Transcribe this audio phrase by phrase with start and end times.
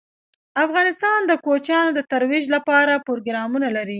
[0.65, 3.89] افغانستان د کوچیان د ترویج لپاره پروګرامونه لري.